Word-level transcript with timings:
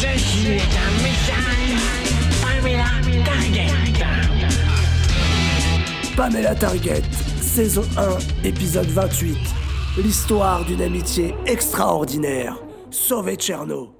Ceci 0.00 0.52
est 0.52 0.60
un 0.60 0.92
message 1.02 1.74
Pamela 2.40 2.84
Target. 3.24 3.66
Pamela 6.16 6.54
Target, 6.54 7.02
saison 7.42 7.82
1, 7.96 8.46
épisode 8.46 8.86
28. 8.86 9.36
L'histoire 9.96 10.64
d'une 10.64 10.82
amitié 10.82 11.34
extraordinaire. 11.46 12.62
Sauver 12.92 13.34
Tcherno. 13.34 13.92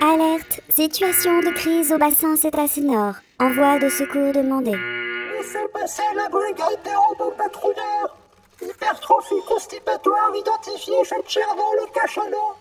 Alerte, 0.00 0.60
situation 0.68 1.40
de 1.40 1.52
crise 1.52 1.92
au 1.92 1.98
bassin 1.98 2.36
cétacé 2.36 2.82
nord. 2.82 3.14
Envoi 3.40 3.80
de 3.80 3.88
secours 3.88 4.32
demandé. 4.32 4.70
Laissez 4.70 5.66
passer 5.72 6.02
la 6.14 6.28
brigade 6.28 6.78
des 6.84 6.94
robots 6.94 7.34
patrouilleurs. 7.36 8.16
Hypertrophie 8.62 9.42
constipatoire 9.48 10.30
identifiée 10.32 11.04
chez 11.04 11.20
Tcherno 11.26 11.64
le 11.80 11.92
cachalot. 11.92 12.54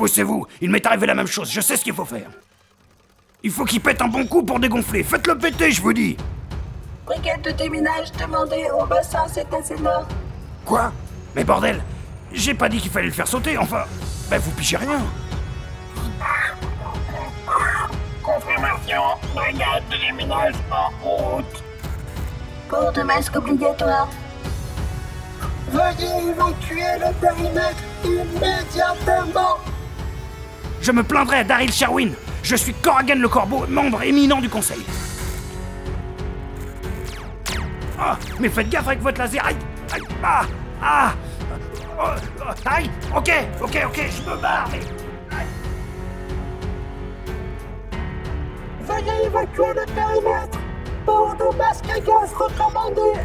Poussez-vous, 0.00 0.46
il 0.62 0.70
m'est 0.70 0.86
arrivé 0.86 1.06
la 1.06 1.14
même 1.14 1.26
chose, 1.26 1.50
je 1.52 1.60
sais 1.60 1.76
ce 1.76 1.84
qu'il 1.84 1.92
faut 1.92 2.06
faire. 2.06 2.30
Il 3.42 3.50
faut 3.50 3.66
qu'il 3.66 3.82
pète 3.82 4.00
un 4.00 4.08
bon 4.08 4.26
coup 4.26 4.42
pour 4.42 4.58
dégonfler. 4.58 5.02
Faites-le 5.02 5.36
péter, 5.36 5.70
je 5.70 5.82
vous 5.82 5.92
dis. 5.92 6.16
Brigade 7.04 7.42
de 7.42 7.50
déminage 7.50 8.10
demandée 8.12 8.64
au 8.80 8.86
bassin 8.86 9.28
cétacé 9.28 9.76
nord. 9.76 10.08
Quoi? 10.64 10.90
Mais 11.36 11.44
bordel, 11.44 11.82
j'ai 12.32 12.54
pas 12.54 12.70
dit 12.70 12.78
qu'il 12.78 12.90
fallait 12.90 13.08
le 13.08 13.12
faire 13.12 13.28
sauter, 13.28 13.58
enfin. 13.58 13.84
Ben 14.30 14.38
vous 14.38 14.50
pichez 14.52 14.78
rien. 14.78 15.02
Confirmation, 18.22 19.02
brigade 19.34 19.82
de 19.90 19.96
déminage 19.98 20.54
en 20.70 20.88
route. 21.06 21.62
Port 22.70 22.90
de 22.90 23.02
masque 23.02 23.36
obligatoire. 23.36 24.08
Veuillez 25.68 26.30
évacuer 26.30 26.98
le 27.00 27.12
périmètre 27.20 27.82
immédiatement. 28.02 29.58
Je 30.80 30.92
me 30.92 31.02
plaindrai 31.02 31.38
à 31.38 31.44
Daryl 31.44 31.72
Sherwin. 31.72 32.12
Je 32.42 32.56
suis 32.56 32.72
Corrigan 32.74 33.16
le 33.16 33.28
Corbeau, 33.28 33.66
membre 33.68 34.02
éminent 34.02 34.40
du 34.40 34.48
conseil. 34.48 34.84
Ah, 37.98 38.16
mais 38.38 38.48
faites 38.48 38.70
gaffe 38.70 38.88
avec 38.88 39.02
votre 39.02 39.18
laser. 39.18 39.44
Aïe, 39.44 39.56
aïe, 39.92 40.02
ah, 40.24 40.42
ah, 40.82 41.12
oh, 41.98 42.50
aïe. 42.64 42.90
Ok, 43.14 43.30
ok, 43.60 43.78
ok, 43.86 44.00
je 44.10 44.30
me 44.30 44.36
barre. 44.40 44.68
Mais... 44.72 44.80
Veuillez 48.86 49.26
évacuer 49.26 49.74
le 49.74 49.84
périmètre. 49.94 50.58
De 51.10 51.56
masque 51.56 51.86
à 51.90 51.98
gaz 51.98 52.32
recommandé. 52.34 53.18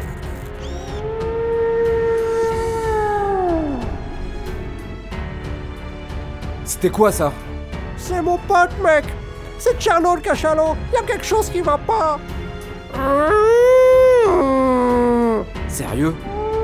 C'était 6.76 6.90
quoi 6.90 7.10
ça 7.10 7.32
C'est 7.96 8.20
mon 8.20 8.36
pote, 8.36 8.68
mec. 8.84 9.06
C'est 9.58 9.80
Tcherno 9.80 10.14
le 10.16 10.20
cachalot. 10.20 10.76
Y 10.92 10.96
a 10.98 11.02
quelque 11.06 11.24
chose 11.24 11.48
qui 11.48 11.62
va 11.62 11.78
pas. 11.78 12.18
Sérieux 15.68 16.14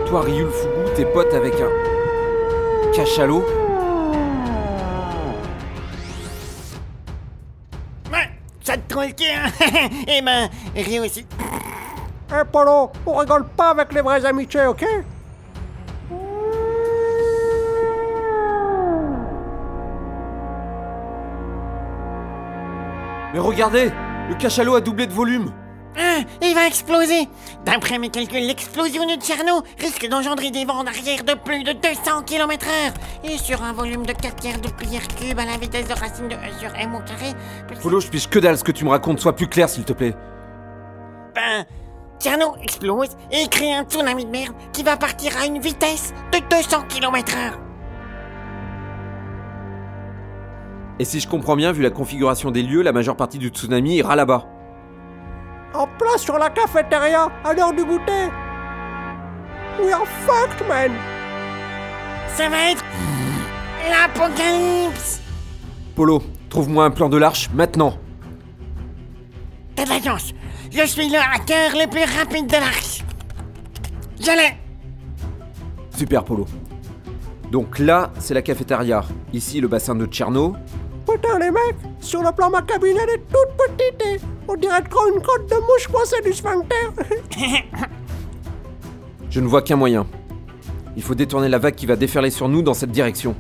Toi, 0.06 0.20
Ryu 0.20 0.44
le 0.44 0.50
Fougou, 0.50 0.90
t'es 0.94 1.06
pote 1.06 1.32
avec 1.32 1.54
un. 1.54 2.92
cachalot 2.94 3.42
Ouais, 8.12 8.28
ça 8.62 8.76
te 8.76 8.86
trouve 8.90 9.04
le 9.04 9.12
cul, 9.12 9.24
hein 9.34 9.50
Eh 10.08 10.20
ben, 10.20 10.50
Rio 10.76 11.04
aussi. 11.06 11.26
Eh 12.30 12.44
Polo, 12.52 12.90
on 13.06 13.14
rigole 13.14 13.46
pas 13.56 13.70
avec 13.70 13.94
les 13.94 14.02
vraies 14.02 14.26
amitiés, 14.26 14.66
ok? 14.66 14.84
Mais 23.32 23.38
regardez 23.40 23.90
Le 24.28 24.34
cachalot 24.34 24.74
a 24.74 24.80
doublé 24.80 25.06
de 25.06 25.12
volume. 25.12 25.52
Ah, 25.98 26.20
il 26.40 26.54
va 26.54 26.66
exploser. 26.66 27.28
D'après 27.66 27.98
mes 27.98 28.08
calculs, 28.08 28.46
l'explosion 28.46 29.06
du 29.06 29.14
Tcherno 29.16 29.62
risque 29.78 30.08
d'engendrer 30.08 30.50
des 30.50 30.64
vents 30.64 30.84
d'arrière 30.84 31.22
de 31.22 31.34
plus 31.34 31.64
de 31.64 31.72
200 31.72 32.22
km 32.24 32.66
heure 32.66 32.92
Et 33.24 33.36
sur 33.36 33.62
un 33.62 33.74
volume 33.74 34.06
de 34.06 34.12
4 34.12 34.36
tiers 34.36 34.60
de 34.60 34.68
pierre 34.68 35.06
cube 35.08 35.38
à 35.38 35.44
la 35.44 35.58
vitesse 35.58 35.88
de 35.88 35.92
racine 35.92 36.28
de 36.28 36.34
E 36.34 36.58
sur 36.58 36.74
M 36.76 36.94
au 36.94 37.00
carré... 37.00 37.34
Polo, 37.82 38.00
je 38.00 38.08
piche 38.08 38.28
que 38.28 38.38
dalle 38.38 38.56
ce 38.56 38.64
que 38.64 38.72
tu 38.72 38.84
me 38.84 38.90
racontes, 38.90 39.20
sois 39.20 39.36
plus 39.36 39.48
clair 39.48 39.68
s'il 39.68 39.84
te 39.84 39.92
plaît. 39.92 40.14
Ben, 41.34 41.66
Tcherno 42.18 42.56
explose 42.62 43.10
et 43.30 43.48
crée 43.48 43.74
un 43.74 43.84
tsunami 43.84 44.24
de 44.24 44.30
merde 44.30 44.54
qui 44.72 44.82
va 44.82 44.96
partir 44.96 45.36
à 45.36 45.44
une 45.44 45.60
vitesse 45.60 46.14
de 46.32 46.38
200 46.38 46.84
km 46.88 47.36
Et 51.02 51.04
si 51.04 51.18
je 51.18 51.26
comprends 51.26 51.56
bien, 51.56 51.72
vu 51.72 51.82
la 51.82 51.90
configuration 51.90 52.52
des 52.52 52.62
lieux, 52.62 52.80
la 52.80 52.92
majeure 52.92 53.16
partie 53.16 53.38
du 53.38 53.48
tsunami 53.48 53.96
ira 53.96 54.14
là-bas. 54.14 54.46
En 55.74 55.88
place 55.98 56.22
sur 56.22 56.38
la 56.38 56.48
cafétéria, 56.48 57.26
à 57.42 57.52
l'heure 57.52 57.72
du 57.72 57.84
goûter. 57.84 58.30
We 59.82 59.92
are 59.92 60.06
fucked, 60.06 60.64
man. 60.68 60.92
Ça 62.36 62.48
va 62.48 62.70
être... 62.70 62.84
L'apocalypse 63.90 65.20
Polo, 65.96 66.22
trouve-moi 66.48 66.84
un 66.84 66.92
plan 66.92 67.08
de 67.08 67.16
l'arche, 67.16 67.50
maintenant 67.52 67.98
T'as 69.74 69.84
de 69.84 69.88
la 69.88 70.00
chance 70.00 70.32
Je 70.70 70.86
suis 70.86 71.08
le 71.08 71.18
hacker 71.18 71.72
le 71.72 71.90
plus 71.90 72.04
rapide 72.16 72.46
de 72.46 72.52
l'arche 72.52 73.02
Je 74.20 74.30
l'ai 74.30 74.56
Super, 75.98 76.22
Polo. 76.22 76.46
Donc 77.50 77.80
là, 77.80 78.12
c'est 78.20 78.34
la 78.34 78.42
cafétéria. 78.42 79.04
Ici, 79.32 79.60
le 79.60 79.66
bassin 79.66 79.96
de 79.96 80.06
Tcherno. 80.06 80.54
Putain, 81.06 81.38
les 81.38 81.50
mecs, 81.50 81.76
sur 82.00 82.22
le 82.22 82.30
plan, 82.32 82.50
ma 82.50 82.62
cabine, 82.62 82.96
elle 83.02 83.10
est 83.10 83.22
toute 83.28 83.56
petite. 83.56 84.02
et 84.06 84.20
On 84.48 84.54
dirait 84.54 84.82
trop 84.82 85.06
une 85.14 85.20
côte 85.22 85.48
de 85.50 85.56
mouche 85.56 85.88
coincée 85.90 86.20
du 86.24 86.32
sphincter. 86.32 86.76
Je 89.30 89.40
ne 89.40 89.46
vois 89.46 89.62
qu'un 89.62 89.76
moyen. 89.76 90.06
Il 90.96 91.02
faut 91.02 91.14
détourner 91.14 91.48
la 91.48 91.58
vague 91.58 91.74
qui 91.74 91.86
va 91.86 91.96
déferler 91.96 92.30
sur 92.30 92.48
nous 92.48 92.62
dans 92.62 92.74
cette 92.74 92.90
direction. 92.92 93.34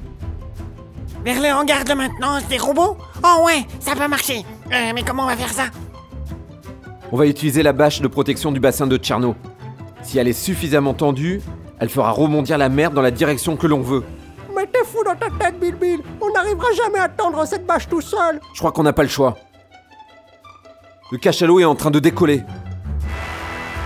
Vers 1.24 1.40
le 1.40 1.48
hangar 1.52 1.84
de 1.84 1.92
maintenance 1.92 2.46
des 2.48 2.58
robots? 2.58 2.96
Oh 3.22 3.44
ouais, 3.46 3.64
ça 3.78 3.94
peut 3.94 4.08
marcher 4.08 4.44
Euh, 4.72 4.92
Mais 4.94 5.02
comment 5.02 5.24
on 5.24 5.26
va 5.26 5.36
faire 5.36 5.52
ça? 5.52 5.64
On 7.12 7.16
va 7.16 7.26
utiliser 7.26 7.62
la 7.62 7.72
bâche 7.74 8.00
de 8.00 8.08
protection 8.08 8.50
du 8.52 8.58
bassin 8.60 8.86
de 8.86 8.96
Tcherno. 8.96 9.34
Si 10.02 10.18
elle 10.18 10.28
est 10.28 10.32
suffisamment 10.32 10.94
tendue, 10.94 11.40
elle 11.78 11.90
fera 11.90 12.10
rebondir 12.10 12.56
la 12.58 12.68
mer 12.70 12.90
dans 12.90 13.02
la 13.02 13.10
direction 13.10 13.56
que 13.56 13.66
l'on 13.66 13.82
veut. 13.82 14.02
T'es 14.82 14.88
fou 14.88 15.04
dans 15.04 15.14
ta 15.14 15.30
tête, 15.30 15.60
Bill 15.60 15.76
Bill. 15.76 16.02
On 16.20 16.30
n'arrivera 16.32 16.72
jamais 16.72 16.98
à 16.98 17.08
tendre 17.08 17.44
cette 17.46 17.64
bâche 17.64 17.88
tout 17.88 18.00
seul. 18.00 18.40
Je 18.52 18.58
crois 18.58 18.72
qu'on 18.72 18.82
n'a 18.82 18.92
pas 18.92 19.04
le 19.04 19.08
choix. 19.08 19.36
Le 21.12 21.18
cachalot 21.18 21.60
est 21.60 21.64
en 21.64 21.76
train 21.76 21.90
de 21.90 22.00
décoller. 22.00 22.42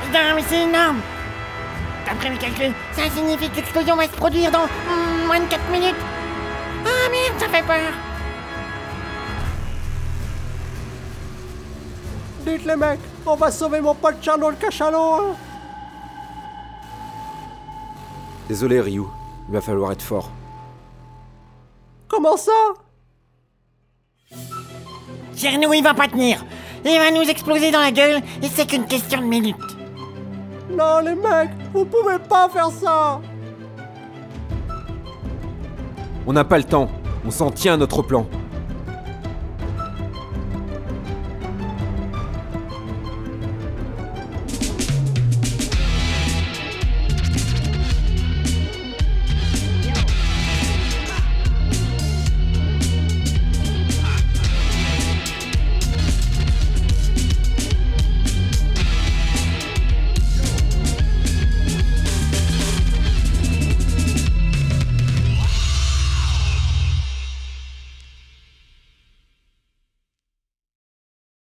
Putain, 0.05 0.35
mais 0.35 0.43
c'est 0.49 0.63
énorme 0.63 1.01
D'après 2.07 2.31
mes 2.31 2.39
calculs, 2.39 2.73
ça 2.93 3.11
signifie 3.11 3.51
que 3.51 3.57
l'explosion 3.57 3.97
va 3.97 4.05
se 4.05 4.13
produire 4.13 4.51
dans 4.51 4.67
moins 5.27 5.41
de 5.41 5.47
4 5.47 5.71
minutes 5.71 5.97
Ah 6.85 7.11
merde, 7.11 7.41
ça 7.41 7.49
fait 7.49 7.67
peur 7.67 7.93
Dites 12.47 12.65
les 12.65 12.77
mecs, 12.77 13.01
on 13.27 13.35
va 13.35 13.51
sauver 13.51 13.81
mon 13.81 13.95
pote 13.95 14.23
Tcherno 14.23 14.49
le 14.51 14.57
cachalot. 14.57 15.15
Hein. 15.15 15.35
Désolé, 18.49 18.81
Ryu. 18.81 19.03
Il 19.49 19.55
va 19.55 19.61
falloir 19.61 19.93
être 19.93 20.03
fort. 20.03 20.31
Comment 22.17 22.39
ça? 22.39 22.51
Tcherno, 25.35 25.75
il 25.75 25.83
va 25.83 25.93
pas 25.93 26.09
tenir 26.09 26.43
Il 26.83 26.99
va 26.99 27.11
nous 27.11 27.29
exploser 27.29 27.71
dans 27.71 27.81
la 27.81 27.93
gueule 27.93 28.23
et 28.43 28.49
c'est 28.49 28.65
qu'une 28.65 28.87
question 28.87 29.21
de 29.21 29.27
minutes 29.27 29.57
Non, 30.71 31.01
les 31.01 31.15
mecs, 31.15 31.51
vous 31.75 31.85
pouvez 31.85 32.19
pas 32.19 32.49
faire 32.49 32.71
ça. 32.71 33.21
On 36.27 36.33
n'a 36.33 36.45
pas 36.45 36.57
le 36.57 36.65
temps. 36.65 36.89
On 37.27 37.31
s'en 37.31 37.51
tient 37.51 37.75
à 37.75 37.77
notre 37.77 38.01
plan. 38.01 38.27